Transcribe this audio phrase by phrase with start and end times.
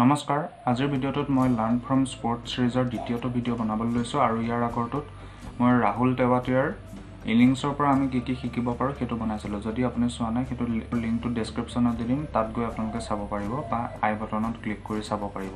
[0.00, 5.04] নমস্কাৰ আজিৰ ভিডিঅ'টোত মই লাৰ্ণ ফ্ৰম স্পৰ্টছ ছিৰিজৰ দ্বিতীয়টো ভিডিঅ' বনাবলৈ লৈছোঁ আৰু ইয়াৰ আগৰটোত
[5.60, 6.68] মই ৰাহুল তেৱাটিয়াৰ
[7.34, 10.64] ইনিংছৰ পৰা আমি কি কি শিকিব পাৰোঁ সেইটো বনাইছিলোঁ। যদি আপুনি চোৱা নাই সেইটো
[11.04, 15.22] লিংকটো ডেছক্ৰিপশ্যনত দি দিম তাত গৈ আপোনালোকে চাব পাৰিব বা আই বটনত ক্লিক কৰি চাব
[15.36, 15.54] পাৰিব।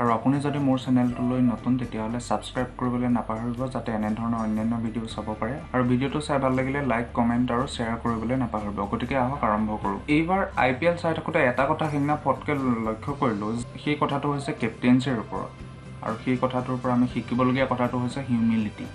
[0.00, 5.26] আৰু আপুনি যদি মোৰ চেনেলটোলৈ নতুন তেতিয়াহ'লে ছাবস্ক্ৰাইব কৰিবলৈ নাপাহৰিব যাতে এনেধৰণৰ অন্যান্য ভিডিঅ' চাব
[5.40, 9.68] পাৰে। আৰু ভিডিঅ'টো চাই ভাল লাগিলে লাইক কমেণ্ট আৰু শ্বেয়াৰ কৰিবলৈ নাপাহৰিব। গতিকে আহক আৰম্ভ
[9.82, 12.54] কৰোঁ। এইবাৰ আই পি এল চাই থাকোঁতে এটা কথা সেইদিনা পটকৈ
[12.86, 13.50] লক্ষ্য কৰিলোঁ
[13.82, 15.50] সেই কথাটো হৈছে কেপ্টেইনচিৰ ওপৰত।
[16.04, 18.86] আৰু সেই কথাটোৰ পৰা আমি শিকিবলগীয়া কথাটো হৈছে হিউমিলিটি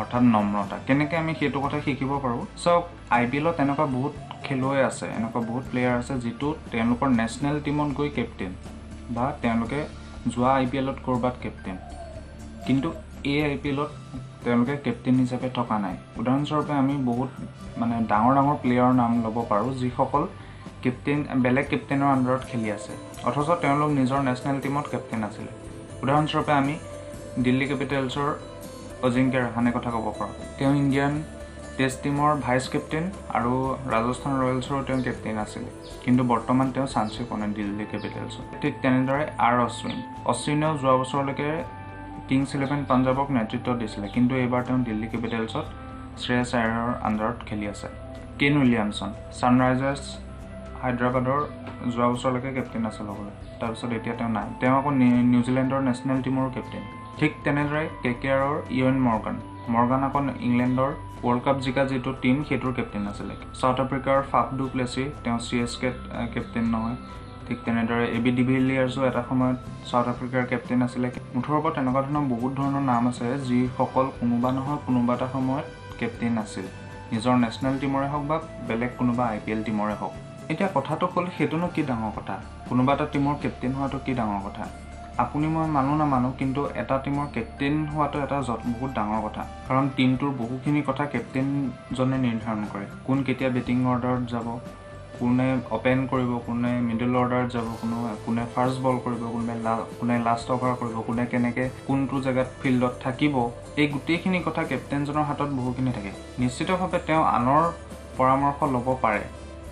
[0.00, 2.42] অৰ্থাৎ নম্ৰতা। কেনেকৈ আমি সেইটো কথা শিকিব পাৰোঁ?
[2.62, 2.84] চাওক
[3.16, 4.14] আই পি এলত এনেকুৱা বহুত
[4.46, 8.52] খেলুৱৈ আছে এনেকুৱা বহুত প্লেয়াৰ আছে যিটো তেওঁলোকৰ নেশ্যনেল টীমত গৈ কেপ্টেইন
[9.16, 9.80] বা তেওঁলোকে
[10.32, 11.76] যোৱা আই পি এলত ক'ৰবাত কেপ্টেইন।
[12.66, 12.88] কিন্তু
[13.32, 13.90] এই আই পি এলত
[14.44, 17.30] তেওঁলোকে কেপ্টেইন হিচাপে থকা নাই। উদাহৰণস্বৰূপে আমি বহুত
[17.80, 20.22] মানে ডাঙৰ ডাঙৰ প্লেয়াৰৰ নাম ল'ব পাৰোঁ যিসকল
[20.82, 22.92] কেপ্টেইন বেলেগ কেপ্টেইনৰ আণ্ডাৰত খেলি আছে।
[23.28, 25.52] অথচ তেওঁলোক নিজৰ নেশ্যনেল টীমত কেপ্টেইন আছিলে।
[26.02, 26.74] উদাহৰণস্বৰূপে আমি
[27.44, 28.28] দিল্লী কেপিটেলছৰ
[29.06, 31.12] অজিংক্য ৰাহানে কথা ক'ব পাৰোঁ। তেওঁ ইণ্ডিয়ান
[31.78, 33.04] টেষ্ট টীমৰ ভাইচ কেপ্টেইন
[33.36, 33.52] আৰু
[33.94, 35.70] ৰাজস্থান ৰয়েলছৰো তেওঁ কেপ্টেইন আছিলে।
[36.04, 36.86] কিন্তু বৰ্তমান তেওঁ
[37.28, 39.96] পোৱা নাই দিল্লী কেপিটেলছত ঠিক তেনেদৰে আৰ অশ্বিন।
[40.32, 41.48] অশ্বিনেও যোৱা বছৰলৈকে
[42.28, 45.66] কিংছ ইলেভেন পাঞ্জাৱক নেতৃত্ব দিছিলে কিন্তু এইবাৰ তেওঁ দিল্লী কেপিটেলছত
[46.22, 47.88] শ্ৰেয়ছ আয়াৰৰ আণ্ডাৰত খেলি আছে।
[48.38, 50.04] কেন উইলিয়ামছন ছানৰাইজাৰ্ছ
[50.82, 51.40] হায়দৰাবাদৰ
[51.92, 54.90] যোৱা বছৰলৈকে কেপ্টেইন আছিল হ'বলৈ। তাৰপিছত এতিয়া তেওঁ নাই। তেওঁ আকৌ
[55.32, 56.84] নিউজিলেণ্ডৰ নেশ্যনেল টীমৰো কেপ্টেইন
[57.18, 59.36] ঠিক তেনেদৰে কে কে আৰৰ ইউএন মৰ্গান।
[59.74, 60.90] মৰ্গান আকৌ ইংলেণ্ডৰ
[61.24, 65.56] ৱৰ্ল্ড কাপ জিকা যিটো টীম সেইটোৰ কেপ্টেইন আছিলে। ছাউথ আফ্ৰিকাৰ ফাফ ডু প্লেচি তেওঁ চি
[65.64, 65.96] এছ কেত
[66.34, 66.96] কেপ্টেইন নহয়।
[67.46, 72.24] ঠিক তেনেদৰে এ বি ডিভিলিয়াৰ্ছো এটা সময়ত ছাউথ আফ্ৰিকাৰ কেপ্টেইন আছিলে। মুঠৰ ওপৰত তেনেকুৱা ধৰণৰ
[72.32, 75.66] বহুত ধৰণৰ নাম আছে যিসকল কোনোবা নহয় কোনোবা এটা সময়ত
[75.98, 76.66] কেপ্টেইন আছিল।
[77.12, 78.36] নিজৰ নেশ্যনেল টীমৰে হওক বা
[78.68, 80.14] বেলেগ কোনোবা আই পি এল টীমৰে হওক।
[80.52, 82.34] এতিয়া কথাটো হ'ল সেইটোনো কি ডাঙৰ কথা?
[82.68, 84.64] কোনোবা এটা টীমৰ কেপ্টেইন হোৱাটো কি ডাঙৰ কথা?
[85.24, 88.38] আপুনি মই মানো নামানো কিন্তু এটা টীমৰ কেপ্টেইন হোৱাটো এটা
[88.74, 94.46] বহুত ডাঙৰ কথা। কাৰণ টীমটোৰ বহুখিনি কথা কেপ্টেইনজনে নিৰ্ধাৰণ কৰে। কোন কেতিয়া বেটিং অৰ্ডাৰত যাব
[95.18, 99.54] কোনে অপেন কৰিব কোনে মিডল অৰ্ডাৰত যাব কোনো কোনে ফাৰ্ষ্ট বল কৰিব কোনে
[99.98, 103.34] কোনে লাষ্ট অভাৰ কৰিব কোনে কেনেকৈ কোনটো জেগাত ফিল্ডত থাকিব
[103.80, 106.12] এই গোটেইখিনি কথা কেপ্টেইনজনৰ হাতত বহুখিনি থাকে।
[106.42, 107.62] নিশ্চিতভাৱে তেওঁ আনৰ
[108.18, 109.22] পৰামৰ্শ ল'ব পাৰে।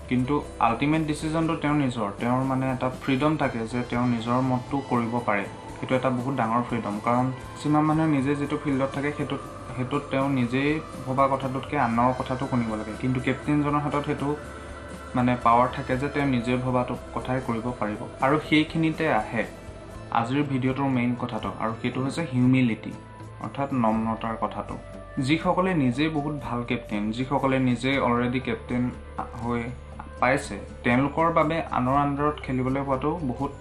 [0.09, 0.35] কিন্তু
[0.67, 5.45] আল্টিমেট ডিচিজনটো তেওঁৰ নিজৰ। তেওঁৰ মানে এটা ফ্ৰীডম থাকে যে তেওঁ নিজৰ মতটো কৰিব পাৰে।
[5.79, 9.43] সেইটো এটা বহুত ডাঙৰ ফ্ৰীডম কাৰণ কিছুমান মানুহে নিজে যিটো ফিল্ডত থাকে সেইটোত
[9.77, 10.71] সেইটোত তেওঁ নিজেই
[11.07, 14.29] ভবা কথাটোতকৈ আনৰ কথাটো শুনিব লাগে। কিন্তু কেপ্টেইনজনৰ হাতত সেইটো
[15.17, 19.45] মানে পাৱাৰ থাকে যে তেওঁ নিজে ভবাটো কথাই কৰিব পাৰিব। আৰু সেইখিনিতে আহে
[20.21, 22.93] আজিৰ ভিডিঅ'টোৰ মেইন কথাটো। আৰু সেইটো হৈছে হিউমিলিটি
[23.45, 24.75] অৰ্থাৎ নম্ৰতাৰ কথাটো।
[25.27, 28.85] যিসকলে নিজেই বহুত ভাল কেপ্টেইন যিসকলে নিজেই অলৰেডি কেপ্টেইন
[29.41, 29.63] হৈ
[30.21, 33.53] পাইছে। তেওঁলোকৰ বাবে আনৰ আণ্ডাৰত খেলিবলৈ পোৱাটো বহুত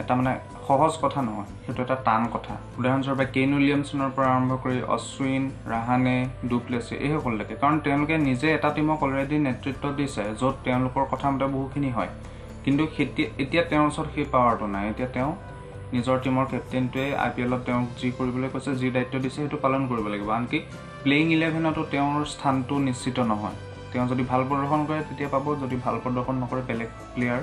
[0.00, 0.32] এটা মানে
[0.66, 6.16] সহজ কথা নহয় সেইটো এটা টান কথা। উদাহৰণস্বৰূপে কেইন উইলিয়ামছনৰ পৰা আৰম্ভ কৰি অশ্বিন ৰাহানে
[6.50, 11.90] ডুপ্লেচি এইসকললৈকে কাৰণ তেওঁলোকে নিজে এটা টীমক অলৰেডি নেতৃত্ব দিছে য'ত তেওঁলোকৰ কথা মতে বহুখিনি
[11.96, 12.10] হয়।
[12.64, 12.82] কিন্তু
[13.42, 15.30] এতিয়া তেওঁৰ ওচৰত সেই পাৱাৰটো নাই। এতিয়া তেওঁ
[15.94, 19.82] নিজৰ টীমৰ কেপ্টেইনটোৱে আই পি এলত তেওঁক যি কৰিবলৈ কৈছে যি দায়িত্ব দিছে সেইটো পালন
[19.90, 20.58] কৰিব লাগিব। আনকি
[21.02, 23.56] প্লেয়িং ইলেভেনতো তেওঁৰ স্থানটো নিশ্চিত নহয়।
[23.94, 27.40] তেওঁ যদি ভাল প্ৰদৰ্শন কৰে তেতিয়া পাব। যদি ভাল প্ৰদৰ্শন নকৰে বেলেগ প্লেয়াৰ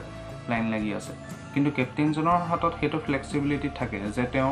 [0.52, 1.14] লাইন লাগি আছে।
[1.54, 4.50] কিন্তু কেপ্টেইনজনৰ হাতত সেইটো ফ্লেক্সিবিলিটি থাকে যে তেওঁ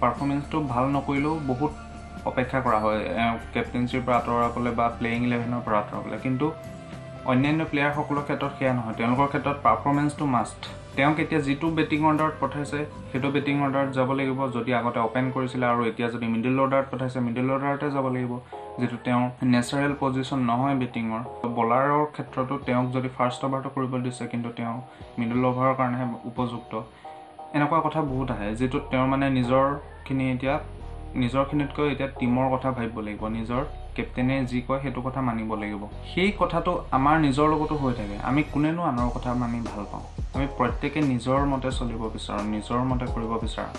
[0.00, 1.72] পাৰফৰ্মেঞ্চটো ভাল নকৰিলেও বহুত
[2.30, 3.00] অপেক্ষা কৰা হয়।
[3.54, 6.46] কেপ্টেইনচিৰ পৰা আঁতৰাবলৈ বা প্লেয়িং ইলেভেনৰ পৰা আঁতৰাবলৈ কিন্তু
[7.30, 10.60] অন্যান্য প্লেয়াৰসকলৰ ক্ষেত্ৰত সেয়া নহয়। তেওঁলোকৰ ক্ষেত্ৰত পাৰফৰ্মেঞ্চটো মাষ্ট
[10.98, 12.78] তেওঁক এতিয়া যিটো বেটিং অৰ্ডাৰত পঠাইছে
[13.10, 17.18] সেইটো বেটিং অৰ্ডাৰত যাব লাগিব যদি আগতে অপেন কৰিছিলে আৰু এতিয়া যদি মিডল অৰ্ডাৰত পঠাইছে
[17.26, 18.32] মিডল অৰ্ডাৰতে যাব লাগিব।
[18.80, 19.22] যিটো তেওঁ
[19.52, 21.22] নেচাৰেল পজিশ্যন নহয় বেটিঙৰ
[21.58, 24.76] বলাৰৰ ক্ষেত্ৰতো তেওঁক যদি ফাৰ্ষ্ট অভাৰটো কৰিব দিছে কিন্তু তেওঁ
[25.18, 26.72] মিডল অভাৰৰ কাৰণেহে উপযুক্ত।
[27.56, 30.54] এনেকুৱা কথা বহুত আহে যিটোত তেওঁৰ মানে নিজৰখিনি এতিয়া
[31.22, 33.62] নিজৰখিনিতকৈ এতিয়া টীমৰ কথা ভাবিব লাগিব নিজৰ
[33.98, 35.82] কেপ্টেইনে যি কয় সেইটো কথা মানিব লাগিব।
[36.14, 40.04] সেই কথাটো আমাৰ নিজৰ লগতো হৈ থাকে। আমি কোনেনো আনৰ কথা মানি ভাল পাওঁ?
[40.36, 43.74] আমি প্ৰত্যেকে নিজৰ মতে চলিব বিচাৰোঁ নিজৰ মতে কৰিব বিচাৰোঁ।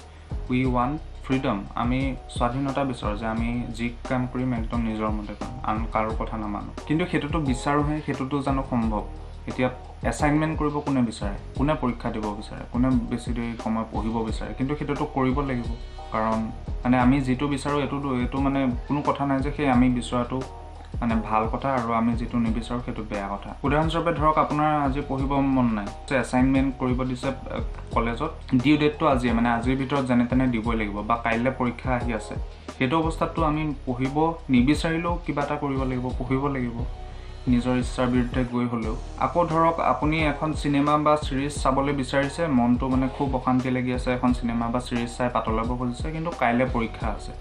[0.49, 0.91] উই ৱান
[1.25, 1.99] ফ্ৰীডম আমি
[2.37, 6.71] স্বাধীনতা বিচাৰোঁ যে আমি যি কাম কৰিম একদম নিজৰ মতে কৰিম আন কাৰো কথা নামানো।
[6.87, 9.03] কিন্তু সেইটোতো বিচাৰোঁহে সেইটোতো জানো সম্ভৱ।
[9.49, 9.69] এতিয়া
[10.09, 11.37] এছাইনমেণ্ট কৰিব কোনে বিচাৰে?
[11.57, 12.63] কোনে পৰীক্ষা দিব বিচাৰে?
[12.71, 14.51] কোনে বেছি দেৰি সময় পঢ়িব বিচাৰে?
[14.57, 15.69] কিন্তু সেইটোতো কৰিব লাগিব।
[16.13, 16.39] কাৰণ
[16.83, 20.37] মানে আমি যিটো বিচাৰোঁ এইটোতো এইটো মানে কোনো কথা নাই যে সেই আমি বিচৰাটো
[21.01, 25.31] মানে ভাল কথা আৰু আমি যিটো নিবিচাৰোঁ সেইটো বেয়া কথা। উদাহৰণস্বৰূপে ধৰক আপোনাৰ আজি পঢ়িব
[25.55, 25.87] মন নাই।
[26.21, 27.29] এছাইনমেণ্ট কৰিব দিছে
[27.95, 28.31] কলেজত।
[28.63, 32.35] ডিউ ডেটটো আজিয়ে মানে আজিৰ ভিতৰত যেনে তেনে দিবই লাগিব বা কাইলৈ পৰীক্ষা আহি আছে।
[32.77, 34.17] সেইটো অৱস্থাততো আমি পঢ়িব
[34.53, 36.77] নিবিচাৰিলেও কিবা এটা কৰিব লাগিব পঢ়িব লাগিব।
[37.51, 38.95] নিজৰ ইচ্ছাৰ বিৰুদ্ধে গৈ হ'লেও।
[39.25, 44.09] আকৌ ধৰক আপুনি এখন চিনেমা বা ছিৰিজ চাবলৈ বিচাৰিছে মনটো মানে খুব অশান্তি লাগি আছে।
[44.17, 47.31] এখন চিনেমা বা ছিৰিজ চাই পাতলাব খুজিছে কিন্তু কাইলৈ পৰীক্ষা আছে।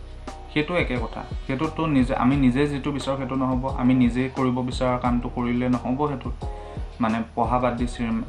[0.58, 4.98] সেইটো একে কথা। সেইটোতো নিজে আমি নিজে যিটো বিচাৰোঁ সেইটো নহ'ব। আমি নিজে কৰিব বিচৰা
[4.98, 6.30] কামটো কৰিলে নহ'ব সেইটো।
[7.02, 7.86] মানে পঢ়া বাদ দি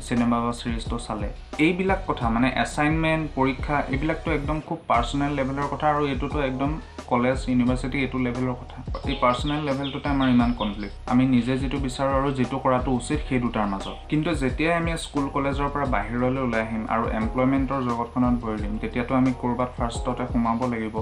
[0.07, 1.27] চিনেমা বা ছিৰিজটো চালে।
[1.65, 6.71] এইবিলাক কথা মানে এছাইনমেণ্ট পৰীক্ষা এইবিলাকতো একদম খুব পাৰ্চনেল লেভেলৰ কথা আৰু এইটোতো একদম
[7.11, 8.77] কলেজ ইউনিভাৰ্চিটি এইটো লেভেলৰ কথা।
[9.09, 13.39] এই পাৰ্চনেল লেভেলটোতে আমাৰ ইমান কনফ্লিক্ট আমি নিজে যিটো বিচাৰোঁ আৰু যিটো কৰাটো উচিত সেই
[13.45, 18.57] দুটাৰ মাজত। কিন্তু যেতিয়াই আমি স্কুল কলেজৰ পৰা বাহিৰলৈ ওলাই আহিম আৰু এমপ্লয়মেণ্টৰ জগতখনত ভৰি
[18.63, 20.95] দিম তেতিয়াতো আমি ক'ৰবাত ফাৰ্ষ্টতে সোমাব লাগিব।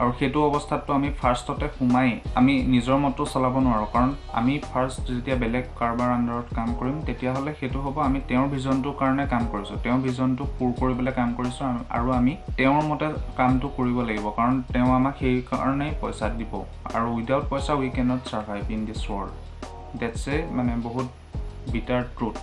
[0.00, 5.36] আৰু সেইটো অৱস্থাততো আমি ফাৰ্ষ্টতে সোমাই আমি নিজৰ মতটো চলাব নোৱাৰোঁ। কাৰণ আমি ফাৰ্ষ্ট যেতিয়া
[5.42, 10.00] বেলেগ কাৰোবাৰ আণ্ডাৰত কাম কৰিম তেতিয়াহ'লে সেইটো হ'ব আমি তেওঁৰ ভিজনটোৰ কাৰণে কাম কৰিছোঁ। তেওঁৰ
[10.06, 11.66] ভিজনটো পূৰ কৰিবলৈ কাম কৰিছোঁ
[11.96, 13.06] আৰু আমি তেওঁৰ মতে
[13.38, 16.52] কামটো কৰিব লাগিব কাৰণ তেওঁ আমাক সেই কাৰণেই পইচা দিব।
[16.96, 19.32] আৰু উইদাউট পইচা we can't survive in this world
[20.00, 21.06] that's a মানে বহুত
[21.72, 22.38] বিটাৰ ট্ৰুথ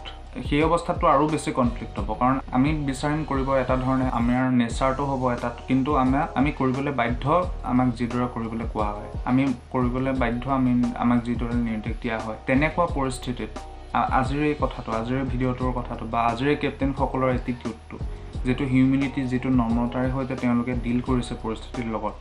[0.50, 5.23] সেই অৱস্থাতটো আৰু বেছি কনফ্লিক্ট হ'ব কাৰণ আমি বিচাৰিম কৰিব এটা ধৰণে আমাৰ নেচাৰটো হ'ব
[5.35, 7.23] এটা কিন্তু আমাৰ আমি কৰিবলৈ বাধ্য
[7.71, 10.71] আমাক যিদৰে কৰিবলৈ কোৱা হয়। আমি কৰিবলৈ বাধ্য আমি
[11.03, 13.51] আমাক যিদৰে নিৰ্দেশ দিয়া হয় তেনেকুৱা পৰিস্থিতিত
[13.93, 17.97] আজিৰ এই কথাটো আজিৰ ভিডিঅ'টোৰ কথাটো বা আজিৰ কেপ্টেইনসকলৰ এটিটিউডটো
[18.45, 22.15] যিটো হিউমিনিটি যিটো নম্ৰতাৰে সৈতে তেওঁলোকে ডিল কৰিছে পৰিস্থিতিৰ লগত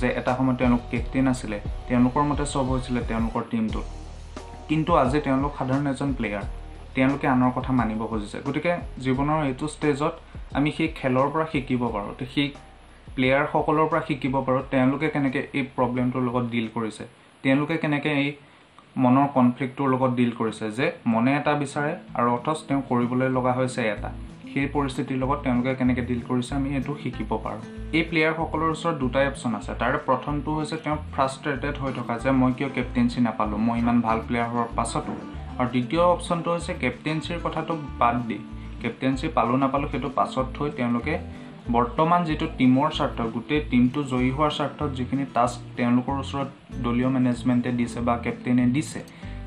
[0.00, 1.58] যে এটা সময়ত তেওঁলোক কেপ্টেইন আছিলে
[1.88, 3.86] তেওঁলোকৰ মতে চব হৈছিলে তেওঁলোকৰ টীমটোত
[4.68, 6.44] কিন্তু আজি তেওঁলোক সাধাৰণ এজন প্লেয়াৰ
[6.94, 8.72] তেওঁলোকে আনৰ কথা মানিব খুজিছে। গতিকে
[9.04, 10.14] জীৱনৰ এইটো ষ্টেজত
[10.58, 12.48] আমি সেই খেলৰ পৰা শিকিব পাৰোঁ সেই
[13.16, 17.04] প্লেয়াৰসকলৰ পৰা শিকিব পাৰোঁ তেওঁলোকে কেনেকৈ এই প্ৰব্লেমটোৰ লগত ডিল কৰিছে
[17.44, 18.28] তেওঁলোকে কেনেকৈ এই
[19.02, 23.80] মনৰ কনফ্লিক্টটোৰ লগত ডিল কৰিছে যে মনে এটা বিচাৰে আৰু অথচ তেওঁ কৰিবলৈ লগা হৈছে
[23.94, 24.10] এটা।
[24.52, 27.62] সেই পৰিস্থিতিৰ লগত তেওঁলোকে কেনেকৈ ডিল কৰিছে আমি এইটো শিকিব পাৰোঁ।
[27.98, 32.52] এই প্লেয়াৰসকলৰ ওচৰত দুটাই অপশ্যন আছে। তাৰে প্ৰথমটো হৈছে তেওঁ ফ্ৰাষ্ট্ৰেটেড হৈ থকা যে মই
[32.58, 35.12] কিয় কেপ্টেইনশ্বিপ নাপালোঁ মই ইমান ভাল প্লেয়াৰ হোৱাৰ পাছতো।
[35.58, 38.38] আৰু দ্বিতীয় অপশ্যনটো হৈছে কেপ্টেইনশ্বিৰ কথাটো বাদ দি।
[38.82, 41.14] কেপ্টেইনশ্বিপ পালোঁ নাপালোঁ সেইটো পাছত থৈ তেওঁলোকে
[41.74, 46.48] বৰ্তমান যিটো টীমৰ স্বাৰ্থ গোটেই টীমটো জয়ী হোৱাৰ স্বাৰ্থত যিখিনি টাস্ক তেওঁলোকৰ ওচৰত
[46.84, 49.00] দলীয় মেনেজমেণ্টে দিছে বা কেপ্টেইনে দিছে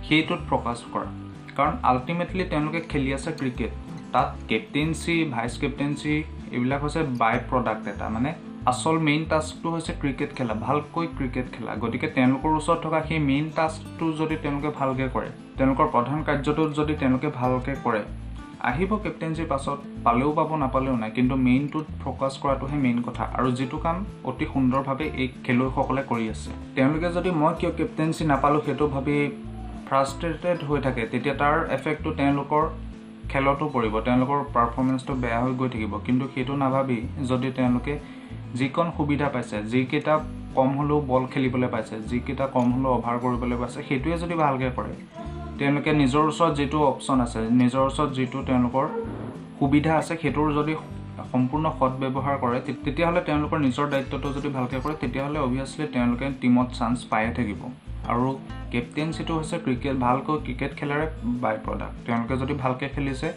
[0.07, 1.09] সেইটোত ফ'কাছ কৰা।
[1.57, 3.71] কাৰণ আল্টিমেটলি তেওঁলোকে খেলি আছে ক্ৰিকেট
[4.13, 6.13] তাত কেপ্টেইনচি ভাইচ কেপ্টেইনচি
[6.53, 8.29] এইবিলাক হৈছে বাই প্ৰডাক্ট এটা। মানে
[8.71, 13.45] আচল মেইন টাস্কটো হৈছে ক্ৰিকেট খেলা ভালকৈ ক্ৰিকেট খেলা। গতিকে তেওঁলোকৰ ওচৰত থকা সেই মেইন
[13.57, 18.01] টাস্কটো যদি তেওঁলোকে ভালকৈ কৰে তেওঁলোকৰ প্ৰধান কাৰ্যটোত যদি তেওঁলোকে ভালকৈ কৰে
[18.69, 23.77] আহিব কেপ্টেইনচিৰ পাছত পালেও পাব নাপালেও নাই কিন্তু মেইনটোত ফ'কাছ কৰাটোহে মেইন কথা। আৰু যিটো
[23.85, 23.97] কাম
[24.29, 29.17] অতি সুন্দৰভাৱে এই খেলুৱৈসকলে কৰি আছে। তেওঁলোকে যদি মই কিয় কেপ্টেইনচি নাপালোঁ সেইটো ভাবি
[29.87, 32.63] ফ্ৰাষ্ট্ৰেটেড হৈ থাকে তেতিয়া তাৰ এফেক্টটো তেওঁলোকৰ
[33.31, 36.99] খেলতো পৰিব তেওঁলোকৰ পাৰফৰ্মেঞ্চটো বেয়া হৈ গৈ থাকিব। কিন্তু সেইটো নাভাবি
[37.29, 37.93] যদি তেওঁলোকে
[38.59, 40.13] যিকণ সুবিধা পাইছে যিকেইটা
[40.57, 44.93] কম হ'লেও বল খেলিবলৈ পাইছে যিকেইটা কম হ'লেও অভাৰ কৰিবলৈ পাইছে সেইটোৱে যদি ভালকৈ কৰে
[45.61, 48.85] তেওঁলোকে নিজৰ ওচৰত যিটো অপশ্যন আছে নিজৰ ওচৰত যিটো তেওঁলোকৰ
[49.59, 50.73] সুবিধা আছে সেইটোৰ যদি
[51.31, 56.67] সম্পূৰ্ণ সৎ ব্যৱহাৰ কৰে তেতিয়াহ'লে তেওঁলোকৰ নিজৰ দায়িত্বটো যদি ভালকৈ কৰে তেতিয়াহ'লে অভিয়াছলি তেওঁলোকে টীমত
[56.79, 57.61] চান্স পায়ে থাকিব।
[58.13, 58.27] আৰু
[58.71, 61.05] কেপ্টেইনচিটো হৈছে ক্ৰিকেট ভালকৈ ক্ৰিকেট খেলাৰে
[61.43, 63.27] বাই প্ৰডাক্ট তেওঁলোকে যদি ভালকৈ খেলিছে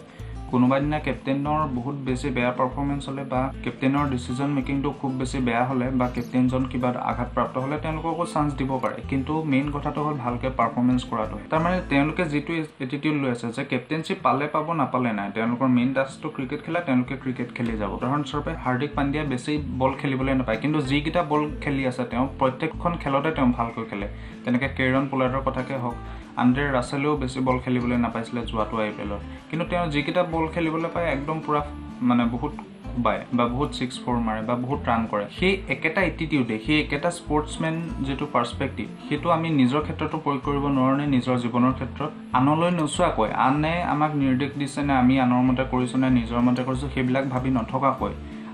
[0.55, 5.65] কোনোবা দিনা কেপ্টেইনৰ বহুত বেছি বেয়া পাৰফৰ্মেঞ্চ হ'লে বা কেপ্টেইনৰ ডিচিজন মেকিংটো খুব বেছি বেয়া
[5.71, 10.51] হ'লে বা কেপ্টেইনজন কিবা আঘাতপ্ৰাপ্ত হ'লে তেওঁলোককো চান্স দিব পাৰে। কিন্তু মেইন কথাটো হ'ল ভালকৈ
[10.61, 12.53] পাৰফৰ্মেঞ্চ কৰাটো। তাৰমানে তেওঁলোকে যিটো
[12.85, 17.15] এটিটিউড লৈ আছে যে কেপ্টেইনশ্বিপ পালে পাব নাপালে নাই তেওঁলোকৰ মেইন টাস্কটো ক্ৰিকেট খেলা তেওঁলোকে
[17.23, 22.05] ক্ৰিকেট খেলি যাব। উদাহৰণস্বৰূপে হাৰ্দিক পাণ্ডিয়া বেছি বল খেলিবলৈ নাপায় কিন্তু যিকেইটা বল খেলি আছে
[22.13, 24.07] তেওঁ প্ৰত্যেকখন খেলতে তেওঁ ভালকৈ খেলে।
[24.45, 25.97] তেনেকৈ কেৰণ পোলাৰ্ডৰ কথাকে হওক
[26.43, 30.89] আণ্ড্ৰে ৰাছেলেও বেছি বল খেলিবলৈ নাপাইছিলে যোৱাটো আই পি এলত কিন্তু তেওঁ যিকেইটা বল খেলিবলৈ
[30.95, 31.61] পায় একদম পূৰা
[32.09, 32.53] মানে বহুত
[32.95, 37.09] কোবায় বা বহুত ছিক্স ফ'ৰ মাৰে বা বহুত ৰান কৰে। সেই একেটা এটিটিউডে সেই একেটা
[37.19, 37.75] স্পৰ্টছমেন
[38.07, 43.75] যিটো পাৰ্চপেক্টিভ সেইটো আমি নিজৰ ক্ষেত্ৰতো প্ৰয়োগ কৰিব নোৱাৰোঁ নিজৰ জীৱনৰ ক্ষেত্ৰত। আনলৈ নোচোৱাকৈ আনে
[43.95, 48.13] আমাক নিৰ্দেশ দিছে নে আমি আনৰ মতে কৰিছোঁ নে নিজৰ মতে কৰিছোঁ সেইবিলাক ভাবি নথকাকৈ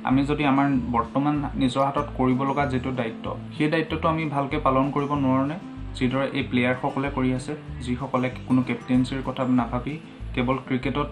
[0.08, 4.86] আমি যদি আমাৰ বৰ্তমান নিজৰ হাতত কৰিব লগা যিটো দায়িত্ব সেই দায়িত্বটো আমি ভালকৈ পালন
[4.94, 5.56] কৰিব নোৱাৰোঁনে
[5.96, 7.52] যিদৰে এই প্লেয়াৰসকলে কৰি আছে
[7.84, 9.94] যিসকলে কোনো কেপ্টেইনচিৰ কথা নাভাবি
[10.34, 11.08] কেৱল ক্ৰিকেটত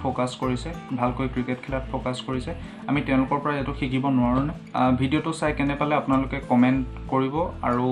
[0.00, 2.52] ফ'কাছ কৰিছে ভালকৈ ক্ৰিকেট খেলাত ফ'কাছ কৰিছে
[2.90, 4.54] আমি তেওঁলোকৰ পৰা এইটো শিকিব নোৱাৰোঁনে
[5.00, 7.34] ভিডিঅ'টো চাই কেনে পালে আপোনালোকে কমেণ্ট কৰিব
[7.68, 7.88] আৰু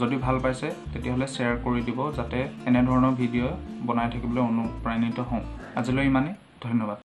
[0.00, 2.38] যদি ভাল পাইছে তেতিয়াহ'লে শ্বেয়াৰ কৰি দিব যাতে
[2.70, 3.52] এনেধৰণৰ ভিডিঅ'
[3.86, 5.44] বনাই থাকিবলৈ অনুপ্ৰাণিত হওঁ।
[5.80, 6.34] আজিলৈ ইমানেই
[6.64, 6.98] ধন্যবাদ।